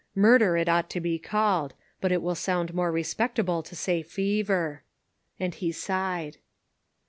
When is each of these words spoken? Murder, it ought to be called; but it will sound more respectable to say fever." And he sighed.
Murder, 0.15 0.57
it 0.57 0.67
ought 0.67 0.89
to 0.89 0.99
be 0.99 1.19
called; 1.19 1.75
but 1.99 2.11
it 2.11 2.23
will 2.23 2.33
sound 2.33 2.73
more 2.73 2.91
respectable 2.91 3.61
to 3.61 3.75
say 3.75 4.01
fever." 4.01 4.81
And 5.39 5.53
he 5.53 5.71
sighed. 5.71 6.37